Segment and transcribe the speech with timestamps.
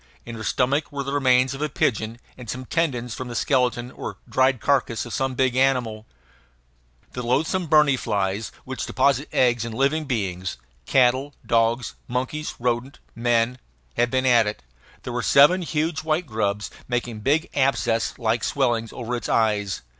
[0.25, 3.91] In her stomach were the remains of a pigeon and some tendons from the skeleton
[3.91, 6.07] or dried carcass of some big animal.
[7.11, 13.59] The loathsome berni flies, which deposit eggs in living beings cattle, dogs, monkeys, rodents, men
[13.93, 14.63] had been at it.
[15.03, 19.83] There were seven huge, white grubs making big abscess like swellings over its eyes.